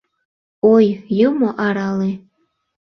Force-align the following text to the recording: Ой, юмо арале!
Ой, 0.73 0.85
юмо 1.27 1.49
арале! 1.67 2.11